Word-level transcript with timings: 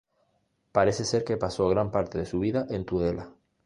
Parece 0.71 1.05
ser 1.05 1.23
que 1.23 1.37
pasó 1.37 1.69
gran 1.69 1.91
parte 1.91 2.17
de 2.17 2.25
su 2.25 2.39
vida 2.39 2.65
en 2.71 2.85
Tudela. 2.87 3.29